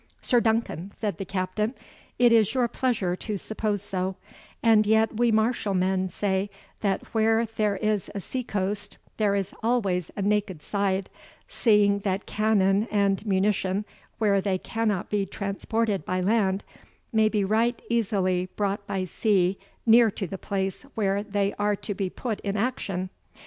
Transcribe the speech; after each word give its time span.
"Sir 0.19 0.39
Duncan," 0.39 0.91
said 0.99 1.19
the 1.19 1.25
Captain, 1.25 1.75
"it 2.17 2.33
is 2.33 2.55
your 2.55 2.67
pleasure 2.67 3.15
to 3.17 3.37
suppose 3.37 3.83
so; 3.83 4.15
and 4.63 4.87
yet 4.87 5.15
we 5.17 5.31
martial 5.31 5.75
men 5.75 6.09
say, 6.09 6.49
that 6.79 7.03
where 7.13 7.45
there 7.45 7.75
is 7.77 8.09
a 8.15 8.19
sea 8.19 8.43
coast 8.43 8.97
there 9.17 9.35
is 9.35 9.53
always 9.61 10.09
a 10.17 10.23
naked 10.23 10.63
side, 10.63 11.07
seeing 11.47 11.99
that 11.99 12.25
cannon 12.25 12.87
and 12.89 13.23
munition, 13.27 13.85
where 14.17 14.41
they 14.41 14.57
cannot 14.57 15.11
be 15.11 15.23
transported 15.23 16.03
by 16.03 16.19
land, 16.19 16.63
may 17.13 17.29
be 17.29 17.43
right 17.43 17.79
easily 17.87 18.49
brought 18.55 18.87
by 18.87 19.03
sea 19.03 19.55
near 19.85 20.09
to 20.09 20.25
the 20.25 20.39
place 20.39 20.81
where 20.95 21.21
they 21.21 21.53
are 21.59 21.75
to 21.75 21.93
be 21.93 22.09
put 22.09 22.39
in 22.39 22.57
action. 22.57 23.11